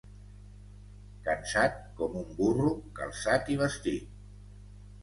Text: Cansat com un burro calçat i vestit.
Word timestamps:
Cansat 1.27 1.77
com 2.01 2.17
un 2.23 2.27
burro 2.41 2.73
calçat 3.03 3.55
i 3.57 3.61
vestit. 3.63 4.21